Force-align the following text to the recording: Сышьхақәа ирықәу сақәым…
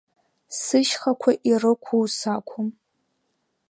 Сышьхақәа 0.61 1.31
ирықәу 1.49 2.03
сақәым… 2.17 2.67